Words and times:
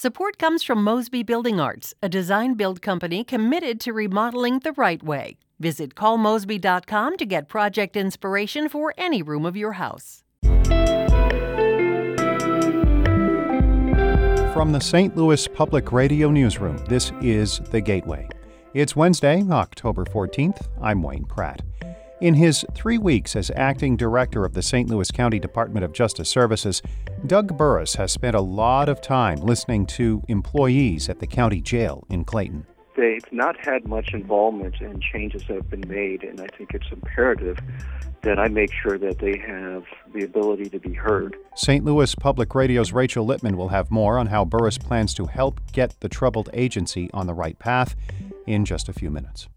Support 0.00 0.38
comes 0.38 0.62
from 0.62 0.84
Mosby 0.84 1.24
Building 1.24 1.58
Arts, 1.58 1.92
a 2.00 2.08
design 2.08 2.54
build 2.54 2.80
company 2.80 3.24
committed 3.24 3.80
to 3.80 3.92
remodeling 3.92 4.60
the 4.60 4.70
right 4.74 5.02
way. 5.02 5.38
Visit 5.58 5.96
callmosby.com 5.96 7.16
to 7.16 7.26
get 7.26 7.48
project 7.48 7.96
inspiration 7.96 8.68
for 8.68 8.94
any 8.96 9.22
room 9.22 9.44
of 9.44 9.56
your 9.56 9.72
house. 9.72 10.22
From 14.54 14.70
the 14.70 14.78
St. 14.80 15.16
Louis 15.16 15.48
Public 15.48 15.90
Radio 15.90 16.30
Newsroom, 16.30 16.76
this 16.86 17.10
is 17.20 17.58
The 17.72 17.80
Gateway. 17.80 18.28
It's 18.74 18.94
Wednesday, 18.94 19.42
October 19.50 20.04
14th. 20.04 20.64
I'm 20.80 21.02
Wayne 21.02 21.24
Pratt. 21.24 21.60
In 22.20 22.34
his 22.34 22.66
three 22.74 22.98
weeks 22.98 23.36
as 23.36 23.52
acting 23.54 23.96
director 23.96 24.44
of 24.44 24.52
the 24.52 24.62
St. 24.62 24.90
Louis 24.90 25.08
County 25.12 25.38
Department 25.38 25.84
of 25.84 25.92
Justice 25.92 26.28
Services, 26.28 26.82
Doug 27.28 27.56
Burris 27.56 27.94
has 27.94 28.10
spent 28.10 28.34
a 28.34 28.40
lot 28.40 28.88
of 28.88 29.00
time 29.00 29.38
listening 29.38 29.86
to 29.86 30.24
employees 30.26 31.08
at 31.08 31.20
the 31.20 31.28
county 31.28 31.60
jail 31.60 32.04
in 32.10 32.24
Clayton. 32.24 32.66
They've 32.96 33.22
not 33.30 33.56
had 33.64 33.86
much 33.86 34.12
involvement 34.14 34.80
in 34.80 35.00
changes 35.00 35.44
that 35.46 35.54
have 35.54 35.70
been 35.70 35.88
made, 35.88 36.24
and 36.24 36.40
I 36.40 36.48
think 36.56 36.74
it's 36.74 36.90
imperative 36.90 37.58
that 38.22 38.40
I 38.40 38.48
make 38.48 38.72
sure 38.72 38.98
that 38.98 39.20
they 39.20 39.38
have 39.38 39.84
the 40.12 40.24
ability 40.24 40.70
to 40.70 40.80
be 40.80 40.94
heard. 40.94 41.36
St. 41.54 41.84
Louis 41.84 42.12
Public 42.16 42.52
Radio's 42.52 42.92
Rachel 42.92 43.24
Lippmann 43.24 43.56
will 43.56 43.68
have 43.68 43.92
more 43.92 44.18
on 44.18 44.26
how 44.26 44.44
Burris 44.44 44.76
plans 44.76 45.14
to 45.14 45.26
help 45.26 45.60
get 45.70 45.94
the 46.00 46.08
troubled 46.08 46.50
agency 46.52 47.08
on 47.14 47.28
the 47.28 47.34
right 47.34 47.60
path 47.60 47.94
in 48.44 48.64
just 48.64 48.88
a 48.88 48.92
few 48.92 49.08
minutes. 49.08 49.48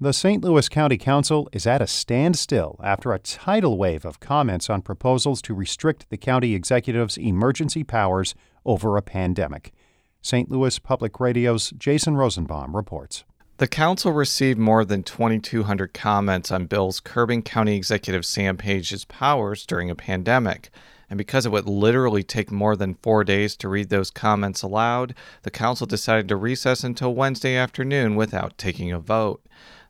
The 0.00 0.12
St. 0.12 0.42
Louis 0.42 0.68
County 0.68 0.98
Council 0.98 1.48
is 1.52 1.68
at 1.68 1.80
a 1.80 1.86
standstill 1.86 2.80
after 2.82 3.12
a 3.12 3.20
tidal 3.20 3.78
wave 3.78 4.04
of 4.04 4.18
comments 4.18 4.68
on 4.68 4.82
proposals 4.82 5.40
to 5.42 5.54
restrict 5.54 6.10
the 6.10 6.16
county 6.16 6.52
executive's 6.52 7.16
emergency 7.16 7.84
powers 7.84 8.34
over 8.64 8.96
a 8.96 9.02
pandemic. 9.02 9.72
St. 10.20 10.50
Louis 10.50 10.80
Public 10.80 11.20
Radio's 11.20 11.70
Jason 11.78 12.16
Rosenbaum 12.16 12.74
reports. 12.74 13.22
The 13.58 13.68
council 13.68 14.10
received 14.10 14.58
more 14.58 14.84
than 14.84 15.04
2,200 15.04 15.94
comments 15.94 16.50
on 16.50 16.66
bills 16.66 16.98
curbing 16.98 17.42
County 17.42 17.76
Executive 17.76 18.26
Sam 18.26 18.56
Page's 18.56 19.04
powers 19.04 19.64
during 19.64 19.90
a 19.90 19.94
pandemic. 19.94 20.70
And 21.08 21.18
because 21.18 21.46
it 21.46 21.52
would 21.52 21.68
literally 21.68 22.24
take 22.24 22.50
more 22.50 22.74
than 22.74 22.94
four 22.94 23.22
days 23.22 23.56
to 23.58 23.68
read 23.68 23.90
those 23.90 24.10
comments 24.10 24.62
aloud, 24.62 25.14
the 25.42 25.52
council 25.52 25.86
decided 25.86 26.26
to 26.28 26.36
recess 26.36 26.82
until 26.82 27.14
Wednesday 27.14 27.54
afternoon 27.54 28.16
without 28.16 28.58
taking 28.58 28.90
a 28.90 28.98
vote. 28.98 29.40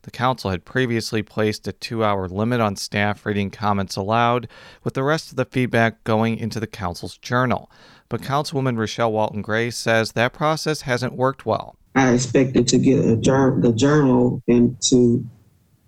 The 0.05 0.11
council 0.11 0.51
had 0.51 0.65
previously 0.65 1.23
placed 1.23 1.67
a 1.67 1.71
two 1.71 2.03
hour 2.03 2.27
limit 2.27 2.61
on 2.61 2.75
staff 2.75 3.25
reading 3.25 3.49
comments 3.49 3.95
aloud, 3.95 4.47
with 4.83 4.93
the 4.93 5.01
rest 5.01 5.31
of 5.31 5.35
the 5.35 5.45
feedback 5.45 6.03
going 6.03 6.37
into 6.37 6.59
the 6.59 6.67
council's 6.67 7.17
journal. 7.17 7.71
But 8.07 8.21
Councilwoman 8.21 8.77
Rochelle 8.77 9.11
Walton 9.11 9.41
Gray 9.41 9.71
says 9.71 10.11
that 10.11 10.31
process 10.31 10.81
hasn't 10.81 11.13
worked 11.13 11.47
well. 11.47 11.75
I 11.95 12.13
expected 12.13 12.67
to 12.67 12.77
get 12.77 13.03
a 13.03 13.15
jur- 13.15 13.59
the 13.59 13.73
journal 13.73 14.43
and 14.47 14.79
to 14.89 15.25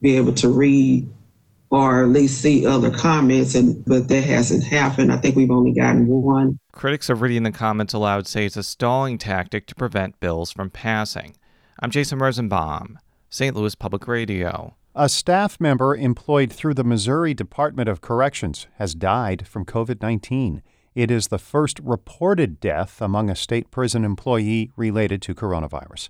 be 0.02 0.18
able 0.18 0.34
to 0.34 0.50
read 0.50 1.08
or 1.70 2.02
at 2.02 2.09
least 2.09 2.42
see 2.42 2.66
other 2.66 2.90
comments, 2.90 3.54
and 3.54 3.86
but 3.86 4.08
that 4.08 4.24
hasn't 4.24 4.64
happened. 4.64 5.12
I 5.12 5.18
think 5.18 5.36
we've 5.36 5.52
only 5.52 5.74
gotten 5.74 6.08
one. 6.08 6.58
Critics 6.72 7.08
of 7.08 7.22
reading 7.22 7.44
the 7.44 7.52
comments 7.52 7.94
aloud 7.94 8.26
say 8.26 8.48
it's 8.48 8.58
a 8.58 8.64
stalling 8.64 9.20
tactic 9.20 9.68
to 9.68 9.76
prevent 9.76 10.20
bills 10.20 10.52
from 10.52 10.72
passing. 10.72 11.36
I'm 11.80 11.92
Jason 11.92 12.18
Rosenbaum. 12.18 12.98
St. 13.30 13.56
Louis 13.56 13.75
Public 13.75 14.08
Radio. 14.08 14.75
A 14.95 15.09
staff 15.09 15.59
member 15.59 15.95
employed 15.95 16.52
through 16.52 16.75
the 16.75 16.83
Missouri 16.83 17.34
Department 17.34 17.89
of 17.89 18.00
Corrections 18.00 18.67
has 18.78 18.95
died 18.95 19.45
from 19.45 19.66
COVID 19.66 20.02
19. 20.02 20.64
It 20.95 21.11
is 21.11 21.28
the 21.28 21.38
first 21.38 21.80
reported 21.81 22.61
death 22.61 23.02
among 23.02 23.30
a 23.30 23.36
state 23.36 23.69
prison 23.69 24.06
employee 24.06 24.72
related 24.78 25.22
to 25.23 25.36
coronavirus. 25.36 26.09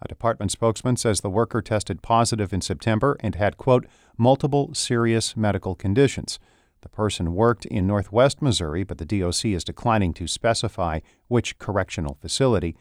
A 0.00 0.08
department 0.08 0.50
spokesman 0.50 0.96
says 0.96 1.20
the 1.20 1.30
worker 1.30 1.60
tested 1.60 2.02
positive 2.02 2.52
in 2.52 2.62
September 2.62 3.16
and 3.20 3.34
had, 3.34 3.58
quote, 3.58 3.86
multiple 4.16 4.70
serious 4.72 5.36
medical 5.36 5.74
conditions. 5.74 6.38
The 6.80 6.88
person 6.88 7.34
worked 7.34 7.66
in 7.66 7.86
northwest 7.86 8.42
Missouri, 8.42 8.84
but 8.84 8.98
the 8.98 9.06
DOC 9.06 9.44
is 9.46 9.64
declining 9.64 10.12
to 10.14 10.26
specify 10.26 11.00
which 11.28 11.58
correctional 11.58 12.14
facility. 12.20 12.74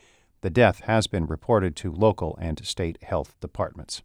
The 0.44 0.50
death 0.50 0.82
has 0.82 1.08
been 1.08 1.26
reported 1.26 1.74
to 1.78 1.90
local 1.94 2.38
and 2.38 2.66
state 2.66 3.02
health 3.02 3.34
departments. 3.40 4.04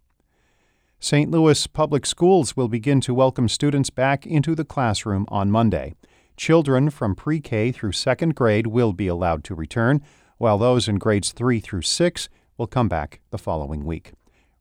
St. 1.00 1.28
Louis 1.32 1.66
Public 1.66 2.06
Schools 2.06 2.56
will 2.56 2.68
begin 2.68 3.00
to 3.00 3.12
welcome 3.12 3.48
students 3.48 3.90
back 3.90 4.24
into 4.24 4.54
the 4.54 4.64
classroom 4.64 5.26
on 5.30 5.50
Monday. 5.50 5.94
Children 6.36 6.90
from 6.90 7.16
pre 7.16 7.40
K 7.40 7.72
through 7.72 7.90
second 7.90 8.36
grade 8.36 8.68
will 8.68 8.92
be 8.92 9.08
allowed 9.08 9.42
to 9.44 9.54
return, 9.56 10.00
while 10.36 10.58
those 10.58 10.86
in 10.86 11.00
grades 11.00 11.32
3 11.32 11.58
through 11.58 11.82
6 11.82 12.28
will 12.56 12.68
come 12.68 12.88
back 12.88 13.20
the 13.30 13.38
following 13.38 13.84
week. 13.84 14.12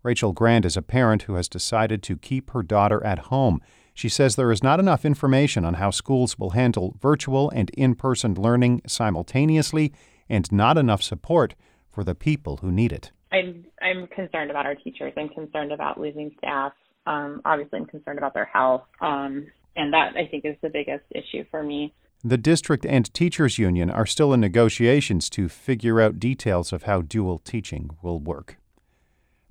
Rachel 0.02 0.34
Grant 0.34 0.66
is 0.66 0.78
a 0.78 0.82
parent 0.82 1.24
who 1.24 1.36
has 1.36 1.48
decided 1.48 2.02
to 2.02 2.18
keep 2.18 2.50
her 2.52 2.64
daughter 2.64 3.06
at 3.06 3.30
home. 3.30 3.62
She 3.94 4.10
says 4.10 4.36
there 4.36 4.52
is 4.52 4.64
not 4.64 4.80
enough 4.80 5.06
information 5.06 5.64
on 5.64 5.76
how 5.76 5.92
schools 5.92 6.40
will 6.40 6.52
handle 6.52 6.96
virtual 7.00 7.52
and 7.52 7.70
in 7.72 7.94
person 7.94 8.34
learning 8.34 8.82
simultaneously 8.88 9.94
and 10.28 10.52
not 10.52 10.76
enough 10.80 11.04
support 11.04 11.54
for 11.97 12.03
the 12.03 12.13
people 12.13 12.58
who 12.58 12.72
need 12.72 12.91
it. 12.91 13.09
I'm 13.31 13.66
I'm 13.81 14.06
concerned 14.06 14.52
about 14.52 14.68
our 14.68 14.75
teachers. 14.75 15.13
I'm 15.18 15.30
concerned 15.30 15.72
about 15.72 16.00
losing 16.00 16.30
staff. 16.38 16.74
Um, 17.08 17.41
obviously, 17.44 17.80
I'm 17.80 17.88
concerned 17.88 18.19
about 18.19 18.35
their 18.35 18.46
health, 18.46 18.84
um, 19.02 19.47
and 19.75 19.91
that 19.94 20.16
I 20.16 20.28
think 20.30 20.46
is 20.46 20.56
the 20.62 20.69
biggest 20.69 21.06
issue 21.09 21.44
for 21.50 21.63
me. 21.63 21.96
The 22.24 22.38
district 22.38 22.86
and 22.86 23.12
teachers 23.16 23.57
union 23.57 23.90
are 23.90 24.06
still 24.06 24.31
in 24.31 24.41
negotiations 24.41 25.28
to 25.31 25.50
figure 25.50 26.00
out 26.00 26.19
details 26.19 26.72
of 26.72 26.84
how 26.84 27.02
dual 27.02 27.40
teaching 27.40 27.90
will 28.03 28.19
work. 28.19 28.57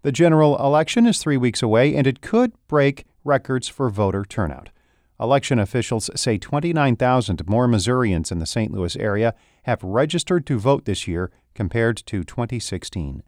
The 0.02 0.12
general 0.12 0.56
election 0.64 1.04
is 1.04 1.18
three 1.18 1.36
weeks 1.36 1.64
away, 1.64 1.96
and 1.96 2.06
it 2.06 2.20
could 2.20 2.52
break 2.68 3.06
records 3.24 3.66
for 3.66 3.90
voter 3.90 4.24
turnout. 4.24 4.68
Election 5.18 5.58
officials 5.58 6.10
say 6.14 6.36
29,000 6.36 7.48
more 7.48 7.66
Missourians 7.66 8.30
in 8.30 8.38
the 8.38 8.46
St. 8.46 8.72
Louis 8.72 8.96
area 8.96 9.34
have 9.62 9.82
registered 9.82 10.46
to 10.46 10.58
vote 10.58 10.84
this 10.84 11.08
year 11.08 11.30
compared 11.54 11.96
to 11.96 12.22
2016. 12.22 13.22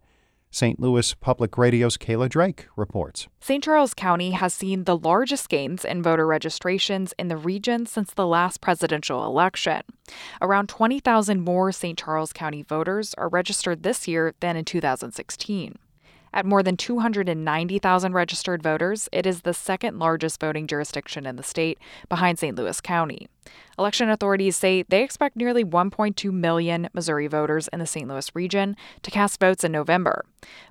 St. 0.51 0.81
Louis 0.81 1.15
Public 1.15 1.59
Radio's 1.59 1.99
Kayla 1.99 2.29
Drake 2.29 2.67
reports. 2.75 3.29
St. 3.41 3.63
Charles 3.63 3.93
County 3.93 4.31
has 4.31 4.55
seen 4.55 4.85
the 4.85 4.97
largest 4.97 5.49
gains 5.49 5.85
in 5.85 6.03
voter 6.03 6.27
registrations 6.27 7.13
in 7.19 7.29
the 7.29 7.37
region 7.37 7.85
since 7.85 8.15
the 8.15 8.27
last 8.27 8.61
presidential 8.61 9.25
election. 9.25 9.83
Around 10.41 10.69
20,000 10.71 11.43
more 11.43 11.71
St. 11.71 11.99
Charles 11.99 12.33
County 12.33 12.63
voters 12.63 13.15
are 13.19 13.29
registered 13.29 13.83
this 13.83 14.09
year 14.09 14.35
than 14.41 14.57
in 14.57 14.65
2016. 14.65 15.77
At 16.33 16.47
more 16.47 16.63
than 16.63 16.77
290,000 16.77 18.13
registered 18.13 18.63
voters, 18.63 19.09
it 19.13 19.27
is 19.27 19.43
the 19.43 19.55
second 19.55 19.99
largest 19.99 20.41
voting 20.41 20.67
jurisdiction 20.67 21.27
in 21.27 21.37
the 21.37 21.43
state, 21.43 21.79
behind 22.09 22.39
St. 22.39 22.57
Louis 22.57 22.81
County. 22.81 23.29
Election 23.79 24.11
authorities 24.11 24.57
say 24.57 24.83
they 24.83 25.03
expect 25.03 25.37
nearly 25.37 25.65
1.2 25.65 26.31
million 26.33 26.89
Missouri 26.93 27.27
voters 27.29 27.69
in 27.69 27.79
the 27.79 27.87
St. 27.87 28.09
Louis 28.09 28.35
region 28.35 28.77
to 29.03 29.11
cast 29.11 29.41
votes 29.41 29.65
in 29.65 29.73
November. 29.73 30.25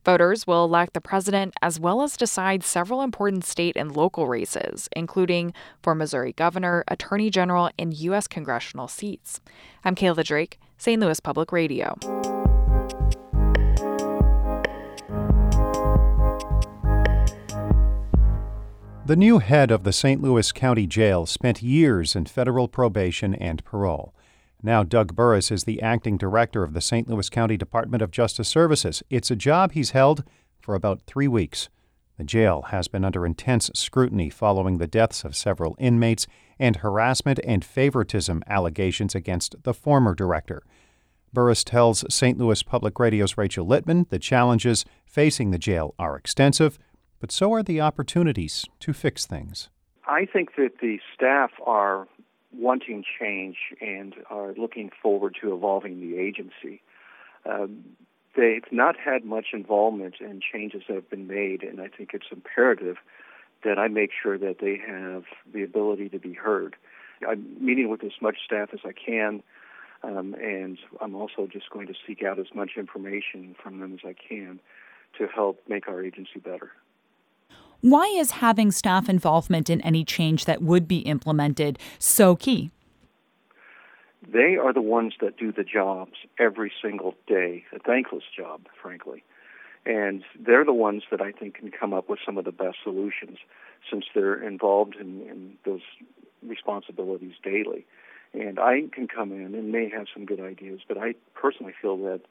Voters 0.06 0.46
will 0.46 0.66
elect 0.66 0.94
the 0.94 1.02
president 1.02 1.54
as 1.62 1.80
well 1.80 2.02
as 2.02 2.18
decide 2.18 2.64
several 2.64 3.02
important 3.02 3.46
state 3.46 3.76
and 3.76 3.96
local 3.96 4.28
races, 4.28 4.90
including 4.96 5.54
for 5.82 5.96
Missouri 5.96 6.34
governor, 6.34 6.84
attorney 6.88 7.30
general, 7.30 7.70
and 7.80 7.94
U.S. 7.96 8.28
congressional 8.28 8.88
seats. 8.88 9.42
I'm 9.84 9.96
Kayla 9.96 10.24
Drake, 10.24 10.60
St. 10.78 11.02
Louis 11.02 11.20
Public 11.20 11.52
Radio. 11.52 11.98
The 19.08 19.16
new 19.16 19.40
head 19.40 19.72
of 19.72 19.86
the 19.86 19.94
St. 19.94 20.22
Louis 20.22 20.52
County 20.52 20.86
Jail 20.86 21.26
spent 21.26 21.64
years 21.64 22.14
in 22.14 22.26
federal 22.26 22.68
probation 22.68 23.34
and 23.34 23.64
parole. 23.64 24.14
Now, 24.62 24.84
Doug 24.84 25.16
Burris 25.16 25.50
is 25.50 25.64
the 25.64 25.82
acting 25.82 26.18
director 26.18 26.62
of 26.62 26.74
the 26.74 26.82
St. 26.82 27.08
Louis 27.08 27.30
County 27.30 27.56
Department 27.56 28.04
of 28.04 28.12
Justice 28.12 28.50
Services. 28.50 29.02
It's 29.10 29.32
a 29.32 29.36
job 29.38 29.72
he's 29.72 29.92
held 29.92 30.26
for 30.60 30.76
about 30.76 31.04
three 31.04 31.30
weeks. 31.30 31.70
The 32.18 32.26
jail 32.26 32.64
has 32.64 32.90
been 32.90 33.06
under 33.06 33.26
intense 33.26 33.72
scrutiny 33.74 34.30
following 34.30 34.78
the 34.78 34.88
deaths 34.88 35.24
of 35.24 35.38
several 35.38 35.78
inmates 35.80 36.28
and 36.60 36.76
harassment 36.76 37.40
and 37.46 37.64
favoritism 37.64 38.44
allegations 38.46 39.16
against 39.16 39.56
the 39.64 39.74
former 39.74 40.16
director. 40.16 40.64
Burris 41.32 41.64
tells 41.64 42.04
St. 42.14 42.38
Louis 42.38 42.62
Public 42.62 43.00
Radio's 43.00 43.38
Rachel 43.38 43.66
Lippmann 43.66 44.08
the 44.10 44.20
challenges 44.20 44.84
facing 45.06 45.52
the 45.52 45.58
jail 45.58 45.96
are 45.98 46.18
extensive 46.18 46.78
but 47.20 47.32
so 47.32 47.54
are 47.54 47.64
the 47.64 47.82
opportunities 47.82 48.66
to 48.80 48.94
fix 48.94 49.26
things. 49.26 49.70
I 50.08 50.26
think 50.26 50.56
that 50.56 50.80
the 50.82 51.00
staff 51.14 51.52
are 51.66 52.08
wanting 52.54 53.04
change 53.20 53.58
and 53.82 54.16
are 54.30 54.54
looking 54.54 54.90
forward 55.02 55.36
to 55.42 55.54
evolving 55.54 56.00
the 56.00 56.18
agency. 56.18 56.82
Um, 57.46 57.84
they've 58.36 58.72
not 58.72 58.96
had 58.98 59.26
much 59.26 59.48
involvement 59.54 60.16
in 60.20 60.40
changes 60.42 60.84
that 60.88 60.96
have 60.96 61.10
been 61.10 61.28
made, 61.28 61.64
and 61.64 61.82
I 61.82 61.88
think 61.88 62.12
it's 62.14 62.28
imperative 62.32 62.98
that 63.64 63.78
I 63.78 63.88
make 63.88 64.12
sure 64.12 64.38
that 64.38 64.58
they 64.60 64.78
have 64.88 65.24
the 65.52 65.64
ability 65.64 66.10
to 66.10 66.20
be 66.20 66.34
heard. 66.34 66.76
I'm 67.28 67.46
meeting 67.60 67.90
with 67.90 68.04
as 68.04 68.12
much 68.22 68.38
staff 68.46 68.70
as 68.74 68.80
I 68.86 68.92
can 68.92 69.44
Um, 70.04 70.36
and 70.36 70.78
I'm 71.02 71.16
also 71.16 71.48
just 71.52 71.70
going 71.70 71.88
to 71.88 71.94
seek 72.06 72.24
out 72.24 72.40
as 72.40 72.48
much 72.54 72.72
information 72.78 73.56
from 73.62 73.80
them 73.80 73.94
as 73.94 74.00
I 74.06 74.14
can 74.14 74.60
to 75.18 75.28
help 75.28 75.62
make 75.68 75.88
our 75.88 76.04
agency 76.04 76.40
better. 76.40 76.72
Why 77.82 78.06
is 78.18 78.32
having 78.32 78.72
staff 78.72 79.08
involvement 79.08 79.70
in 79.70 79.82
any 79.82 80.04
change 80.04 80.46
that 80.46 80.62
would 80.62 80.88
be 80.88 81.00
implemented 81.00 81.78
so 82.00 82.36
key? 82.36 82.72
They 84.28 84.58
are 84.58 84.74
the 84.74 84.82
ones 84.82 85.14
that 85.22 85.38
do 85.38 85.52
the 85.52 85.64
jobs 85.64 86.14
every 86.40 86.72
single 86.82 87.16
day, 87.28 87.66
a 87.74 87.80
thankless 87.80 88.24
job, 88.36 88.68
frankly. 88.82 89.24
And 89.86 90.24
they're 90.38 90.66
the 90.66 90.74
ones 90.74 91.04
that 91.12 91.22
I 91.22 91.32
think 91.32 91.56
can 91.56 91.72
come 91.72 91.94
up 91.94 92.10
with 92.10 92.20
some 92.26 92.38
of 92.38 92.44
the 92.44 92.52
best 92.52 92.78
solutions 92.84 93.38
since 93.90 94.06
they're 94.14 94.42
involved 94.42 94.96
in, 94.96 95.22
in 95.22 95.54
those 95.64 95.82
responsibilities 96.46 97.36
daily. 97.42 97.86
And 98.34 98.60
I 98.60 98.84
can 98.92 99.08
come 99.08 99.32
in 99.32 99.56
and 99.56 99.72
may 99.72 99.90
have 99.90 100.08
some 100.14 100.26
good 100.26 100.42
ideas, 100.42 100.82
but 100.88 100.98
I 100.98 101.14
personally 101.36 101.74
feel 101.82 101.96
that 102.00 102.22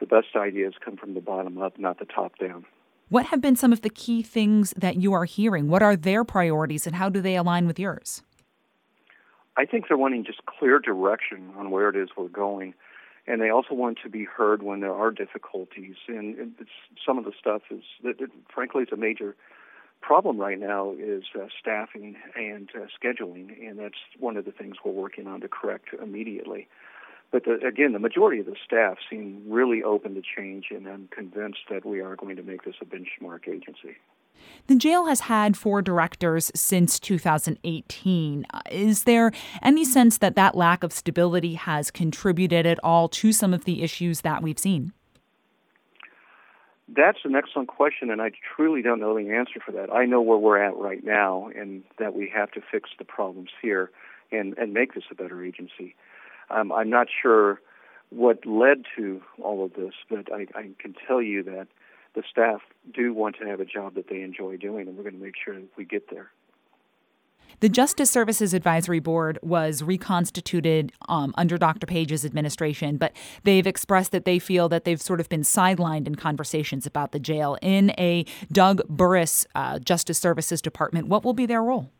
the 0.00 0.06
best 0.06 0.28
ideas 0.34 0.74
come 0.82 0.96
from 0.96 1.12
the 1.14 1.20
bottom 1.20 1.60
up, 1.60 1.78
not 1.78 1.98
the 1.98 2.06
top 2.06 2.38
down. 2.38 2.64
What 3.12 3.26
have 3.26 3.42
been 3.42 3.56
some 3.56 3.74
of 3.74 3.82
the 3.82 3.90
key 3.90 4.22
things 4.22 4.72
that 4.74 4.96
you 4.96 5.12
are 5.12 5.26
hearing? 5.26 5.68
What 5.68 5.82
are 5.82 5.96
their 5.96 6.24
priorities 6.24 6.86
and 6.86 6.96
how 6.96 7.10
do 7.10 7.20
they 7.20 7.36
align 7.36 7.66
with 7.66 7.78
yours? 7.78 8.22
I 9.54 9.66
think 9.66 9.84
they're 9.86 9.98
wanting 9.98 10.24
just 10.24 10.46
clear 10.46 10.78
direction 10.78 11.52
on 11.58 11.70
where 11.70 11.90
it 11.90 11.94
is 11.94 12.08
we're 12.16 12.28
going. 12.28 12.72
And 13.26 13.38
they 13.38 13.50
also 13.50 13.74
want 13.74 13.98
to 14.02 14.08
be 14.08 14.24
heard 14.24 14.62
when 14.62 14.80
there 14.80 14.94
are 14.94 15.10
difficulties. 15.10 15.96
And 16.08 16.54
some 17.04 17.18
of 17.18 17.26
the 17.26 17.32
stuff 17.38 17.60
is, 17.70 17.82
that, 18.02 18.14
frankly, 18.48 18.84
it's 18.84 18.92
a 18.92 18.96
major 18.96 19.36
problem 20.00 20.38
right 20.38 20.58
now 20.58 20.94
is 20.98 21.24
uh, 21.38 21.48
staffing 21.60 22.16
and 22.34 22.70
uh, 22.74 22.86
scheduling. 22.98 23.68
And 23.68 23.78
that's 23.78 23.98
one 24.18 24.38
of 24.38 24.46
the 24.46 24.52
things 24.52 24.76
we're 24.82 24.92
working 24.92 25.26
on 25.26 25.42
to 25.42 25.48
correct 25.48 25.88
immediately. 26.02 26.66
But 27.32 27.44
the, 27.44 27.66
again, 27.66 27.94
the 27.94 27.98
majority 27.98 28.40
of 28.40 28.46
the 28.46 28.56
staff 28.62 28.98
seem 29.08 29.42
really 29.48 29.82
open 29.82 30.14
to 30.14 30.22
change, 30.22 30.66
and 30.70 30.86
I'm 30.86 31.08
convinced 31.08 31.60
that 31.70 31.84
we 31.84 32.00
are 32.00 32.14
going 32.14 32.36
to 32.36 32.42
make 32.42 32.64
this 32.64 32.74
a 32.82 32.84
benchmark 32.84 33.48
agency. 33.48 33.96
The 34.66 34.76
jail 34.76 35.06
has 35.06 35.20
had 35.20 35.56
four 35.56 35.80
directors 35.80 36.52
since 36.54 37.00
2018. 37.00 38.46
Uh, 38.52 38.60
is 38.70 39.04
there 39.04 39.32
any 39.62 39.84
sense 39.84 40.18
that 40.18 40.36
that 40.36 40.54
lack 40.54 40.84
of 40.84 40.92
stability 40.92 41.54
has 41.54 41.90
contributed 41.90 42.66
at 42.66 42.78
all 42.84 43.08
to 43.08 43.32
some 43.32 43.54
of 43.54 43.64
the 43.64 43.82
issues 43.82 44.20
that 44.20 44.42
we've 44.42 44.58
seen? 44.58 44.92
That's 46.94 47.20
an 47.24 47.34
excellent 47.34 47.68
question, 47.68 48.10
and 48.10 48.20
I 48.20 48.32
truly 48.54 48.82
don't 48.82 49.00
know 49.00 49.16
the 49.16 49.30
answer 49.30 49.58
for 49.64 49.72
that. 49.72 49.90
I 49.90 50.04
know 50.04 50.20
where 50.20 50.36
we're 50.36 50.62
at 50.62 50.76
right 50.76 51.02
now, 51.02 51.48
and 51.56 51.82
that 51.98 52.14
we 52.14 52.30
have 52.34 52.50
to 52.52 52.60
fix 52.60 52.90
the 52.98 53.04
problems 53.04 53.48
here 53.62 53.90
and, 54.30 54.56
and 54.58 54.74
make 54.74 54.94
this 54.94 55.04
a 55.10 55.14
better 55.14 55.42
agency. 55.42 55.94
Um, 56.50 56.72
I'm 56.72 56.90
not 56.90 57.08
sure 57.22 57.60
what 58.10 58.44
led 58.46 58.84
to 58.96 59.22
all 59.42 59.64
of 59.64 59.72
this, 59.74 59.94
but 60.10 60.32
I, 60.32 60.46
I 60.54 60.68
can 60.78 60.94
tell 61.06 61.22
you 61.22 61.42
that 61.44 61.68
the 62.14 62.22
staff 62.30 62.60
do 62.92 63.14
want 63.14 63.36
to 63.40 63.46
have 63.46 63.60
a 63.60 63.64
job 63.64 63.94
that 63.94 64.08
they 64.08 64.20
enjoy 64.20 64.56
doing, 64.56 64.86
and 64.86 64.96
we're 64.96 65.04
going 65.04 65.16
to 65.16 65.22
make 65.22 65.34
sure 65.42 65.54
that 65.54 65.68
we 65.76 65.84
get 65.84 66.10
there. 66.10 66.30
The 67.60 67.68
Justice 67.68 68.10
Services 68.10 68.54
Advisory 68.54 68.98
Board 68.98 69.38
was 69.42 69.82
reconstituted 69.82 70.92
um, 71.08 71.32
under 71.36 71.56
Dr. 71.56 71.86
Page's 71.86 72.24
administration, 72.24 72.96
but 72.96 73.12
they've 73.44 73.66
expressed 73.66 74.10
that 74.12 74.24
they 74.24 74.38
feel 74.38 74.68
that 74.70 74.84
they've 74.84 75.00
sort 75.00 75.20
of 75.20 75.28
been 75.28 75.42
sidelined 75.42 76.06
in 76.06 76.16
conversations 76.16 76.86
about 76.86 77.12
the 77.12 77.20
jail. 77.20 77.56
In 77.62 77.90
a 77.98 78.24
Doug 78.50 78.82
Burris 78.88 79.46
uh, 79.54 79.78
Justice 79.78 80.18
Services 80.18 80.60
Department, 80.60 81.06
what 81.06 81.24
will 81.24 81.34
be 81.34 81.46
their 81.46 81.62
role? 81.62 81.90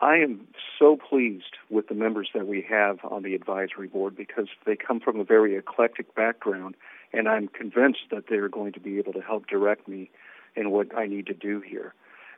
I 0.00 0.16
am 0.16 0.48
so 0.82 0.96
pleased 0.96 1.58
with 1.70 1.86
the 1.86 1.94
members 1.94 2.28
that 2.34 2.48
we 2.48 2.60
have 2.68 2.98
on 3.08 3.22
the 3.22 3.36
advisory 3.36 3.86
board 3.86 4.16
because 4.16 4.48
they 4.66 4.74
come 4.74 4.98
from 4.98 5.20
a 5.20 5.24
very 5.24 5.56
eclectic 5.56 6.12
background, 6.16 6.74
and 7.12 7.28
I'm 7.28 7.46
convinced 7.46 8.10
that 8.10 8.24
they're 8.28 8.48
going 8.48 8.72
to 8.72 8.80
be 8.80 8.98
able 8.98 9.12
to 9.12 9.20
help 9.20 9.46
direct 9.46 9.86
me 9.86 10.10
in 10.56 10.72
what 10.72 10.92
I 10.96 11.06
need 11.06 11.26
to 11.26 11.34
do 11.34 11.60
here. 11.60 11.94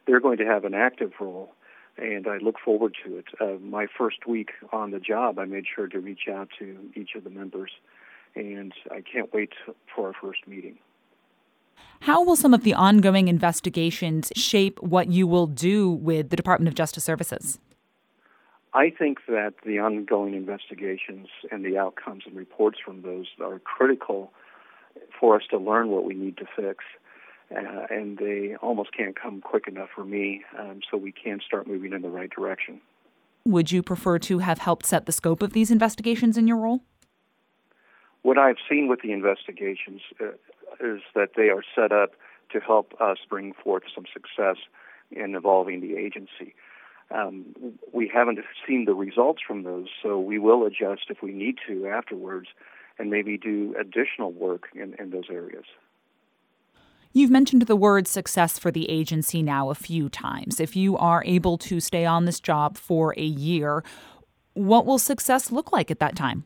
They're 0.06 0.20
going 0.20 0.37
to 0.38 0.44
have 0.44 0.67
an 0.67 0.75
active 0.75 1.12
role, 1.19 1.55
and 1.96 2.26
I 2.26 2.37
look 2.37 2.56
forward 2.62 2.94
to 3.06 3.17
it. 3.17 3.25
Uh, 3.41 3.58
my 3.64 3.87
first 3.87 4.26
week 4.26 4.50
on 4.75 4.91
the 4.91 5.00
job, 5.00 5.38
I 5.38 5.46
made 5.46 5.64
sure 5.75 5.87
to 5.87 5.99
reach 5.99 6.29
out 6.31 6.50
to 6.58 6.76
each 6.94 7.14
of 7.14 7.25
the 7.25 7.31
members, 7.31 7.70
and 8.35 8.75
I 8.91 9.00
can't 9.00 9.32
wait 9.32 9.55
for 9.94 10.08
our 10.08 10.14
first 10.20 10.46
meeting. 10.46 10.76
How 12.00 12.23
will 12.23 12.37
some 12.37 12.52
of 12.52 12.62
the 12.62 12.75
ongoing 12.75 13.29
investigations 13.29 14.31
shape 14.37 14.82
what 14.82 15.08
you 15.08 15.26
will 15.26 15.46
do 15.46 15.88
with 15.91 16.29
the 16.29 16.37
Department 16.37 16.69
of 16.69 16.75
Justice 16.75 17.05
Services? 17.05 17.58
I 18.74 18.90
think 18.90 19.20
that 19.28 19.54
the 19.64 19.78
ongoing 19.78 20.34
investigations 20.34 21.28
and 21.52 21.64
the 21.64 21.78
outcomes 21.78 22.24
and 22.26 22.36
reports 22.36 22.78
from 22.84 23.02
those 23.02 23.26
are 23.40 23.60
critical 23.60 24.32
for 25.18 25.36
us 25.36 25.42
to 25.50 25.58
learn 25.58 25.90
what 25.90 26.04
we 26.04 26.14
need 26.14 26.36
to 26.38 26.46
fix. 26.56 26.84
Uh, 27.54 27.86
and 27.88 28.18
they 28.18 28.56
almost 28.60 28.90
can't 28.96 29.20
come 29.20 29.40
quick 29.40 29.68
enough 29.68 29.90
for 29.94 30.04
me, 30.04 30.42
um, 30.58 30.80
so 30.90 30.96
we 30.96 31.12
can 31.12 31.40
start 31.46 31.68
moving 31.68 31.92
in 31.92 32.02
the 32.02 32.08
right 32.08 32.30
direction. 32.30 32.80
Would 33.44 33.70
you 33.70 33.82
prefer 33.82 34.18
to 34.20 34.38
have 34.38 34.58
helped 34.58 34.86
set 34.86 35.06
the 35.06 35.12
scope 35.12 35.42
of 35.42 35.52
these 35.52 35.70
investigations 35.70 36.36
in 36.36 36.48
your 36.48 36.56
role? 36.56 36.80
What 38.22 38.38
I've 38.38 38.56
seen 38.68 38.88
with 38.88 39.02
the 39.02 39.12
investigations 39.12 40.00
uh, 40.20 40.30
is 40.80 41.02
that 41.14 41.32
they 41.36 41.50
are 41.50 41.62
set 41.74 41.92
up 41.92 42.12
to 42.52 42.60
help 42.60 42.94
us 43.00 43.18
bring 43.28 43.52
forth 43.52 43.84
some 43.94 44.04
success 44.12 44.56
in 45.10 45.34
evolving 45.34 45.80
the 45.80 45.96
agency. 45.96 46.54
Um, 47.14 47.44
we 47.93 48.11
haven't 48.12 48.40
seen 48.66 48.87
the 48.87 48.94
results 48.94 49.40
from 49.46 49.62
those, 49.62 49.87
so 50.02 50.19
we 50.19 50.38
will 50.38 50.66
adjust 50.66 51.05
if 51.11 51.22
we 51.22 51.32
need 51.32 51.56
to 51.69 51.87
afterwards 51.87 52.49
and 52.99 53.08
maybe 53.11 53.38
do 53.38 53.75
additional 53.78 54.32
work 54.32 54.64
in, 54.75 54.94
in 54.99 55.11
those 55.11 55.31
areas. 55.31 55.64
You've 57.12 57.31
mentioned 57.31 57.62
the 57.62 57.76
word 57.76 58.08
success 58.08 58.58
for 58.58 58.72
the 58.72 58.90
agency 58.90 59.40
now 59.43 59.70
a 59.70 59.76
few 59.76 60.08
times. 60.08 60.58
If 60.58 60.75
you 60.75 60.96
are 60.96 61.22
able 61.25 61.56
to 61.58 61.78
stay 61.78 62.05
on 62.05 62.25
this 62.25 62.40
job 62.40 62.76
for 62.76 63.14
a 63.17 63.25
year, 63.25 63.84
what 64.55 64.84
will 64.84 64.99
success 64.99 65.52
look 65.52 65.70
like 65.70 65.93
at 65.93 66.00
that 66.00 66.17
time? 66.17 66.44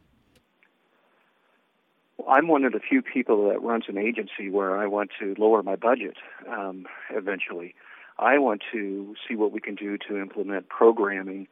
I'm 2.28 2.48
one 2.48 2.64
of 2.64 2.72
the 2.72 2.80
few 2.80 3.00
people 3.00 3.48
that 3.48 3.62
runs 3.62 3.84
an 3.88 3.96
agency 3.96 4.50
where 4.50 4.76
I 4.76 4.86
want 4.86 5.10
to 5.20 5.34
lower 5.38 5.62
my 5.62 5.76
budget 5.76 6.16
um, 6.46 6.84
eventually. 7.10 7.74
I 8.18 8.38
want 8.38 8.62
to 8.72 9.14
see 9.26 9.36
what 9.36 9.52
we 9.52 9.60
can 9.60 9.74
do 9.74 9.96
to 10.08 10.18
implement 10.20 10.68
programming 10.68 11.46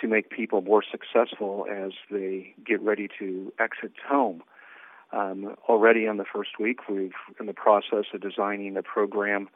to 0.00 0.08
make 0.08 0.30
people 0.30 0.60
more 0.62 0.82
successful 0.82 1.66
as 1.70 1.92
they 2.10 2.54
get 2.64 2.80
ready 2.80 3.08
to 3.18 3.52
exit 3.58 3.92
home. 4.06 4.42
Um, 5.12 5.56
already 5.68 6.06
on 6.06 6.18
the 6.18 6.24
first 6.24 6.58
week, 6.60 6.88
we're 6.88 7.10
in 7.40 7.46
the 7.46 7.54
process 7.54 8.04
of 8.12 8.20
designing 8.20 8.76
a 8.76 8.82
program 8.82 9.48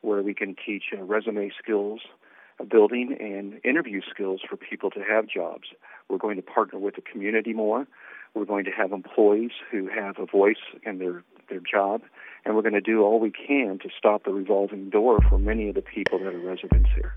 where 0.00 0.22
we 0.22 0.34
can 0.34 0.54
teach 0.54 0.84
uh, 0.96 1.02
resume 1.02 1.50
skills, 1.62 2.00
uh, 2.60 2.64
building, 2.64 3.16
and 3.20 3.60
interview 3.64 4.00
skills 4.10 4.40
for 4.48 4.56
people 4.56 4.90
to 4.90 5.00
have 5.00 5.26
jobs. 5.28 5.68
We're 6.08 6.18
going 6.18 6.36
to 6.36 6.42
partner 6.42 6.78
with 6.78 6.96
the 6.96 7.02
community 7.02 7.52
more. 7.52 7.86
We're 8.34 8.44
going 8.44 8.64
to 8.64 8.70
have 8.70 8.92
employees 8.92 9.52
who 9.70 9.88
have 9.88 10.18
a 10.18 10.26
voice 10.26 10.56
in 10.84 10.98
their, 10.98 11.22
their 11.48 11.60
job, 11.60 12.02
and 12.44 12.54
we're 12.54 12.62
going 12.62 12.74
to 12.74 12.80
do 12.80 13.02
all 13.02 13.20
we 13.20 13.30
can 13.30 13.78
to 13.82 13.88
stop 13.96 14.24
the 14.24 14.32
revolving 14.32 14.90
door 14.90 15.18
for 15.28 15.38
many 15.38 15.68
of 15.68 15.74
the 15.74 15.82
people 15.82 16.18
that 16.18 16.34
are 16.34 16.38
residents 16.38 16.90
here. 16.94 17.14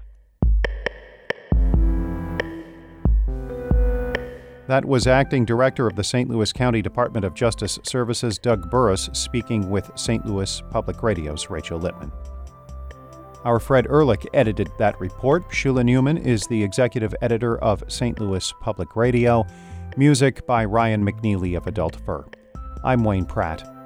That 4.68 4.86
was 4.86 5.08
Acting 5.08 5.46
Director 5.46 5.88
of 5.88 5.96
the 5.96 6.04
St. 6.04 6.30
Louis 6.30 6.54
County 6.54 6.84
Department 6.84 7.26
of 7.26 7.34
Justice 7.34 7.80
Services, 7.82 8.38
Doug 8.38 8.70
Burris, 8.70 9.10
speaking 9.14 9.72
with 9.72 9.90
St. 9.96 10.24
Louis 10.28 10.62
Public 10.70 11.02
Radio's 11.02 11.50
Rachel 11.50 11.80
Lippmann. 11.80 12.12
Our 13.46 13.60
Fred 13.60 13.88
Ehrlich 13.88 14.28
edited 14.34 14.70
that 14.78 15.00
report. 15.00 15.50
Shula 15.50 15.82
Neuman 15.82 16.24
is 16.24 16.46
the 16.46 16.64
executive 16.64 17.16
editor 17.22 17.58
of 17.64 17.84
St. 17.88 18.20
Louis 18.20 18.54
Public 18.62 18.96
Radio. 18.96 19.44
Music 19.98 20.46
by 20.46 20.66
Ryan 20.66 21.04
McNeely 21.04 21.58
of 21.58 21.66
Adult 21.66 21.96
Fur. 22.06 22.26
I'm 22.84 23.04
Wayne 23.04 23.26
Pratt. 23.26 23.79